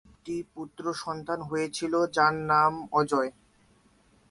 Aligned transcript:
তাদের 0.03 0.11
একটি 0.13 0.35
পুত্র 0.53 0.83
সন্তান 0.95 1.39
হয়েছিল, 1.41 1.93
যার 2.15 2.35
নাম 2.51 2.73
অজয়। 2.91 3.29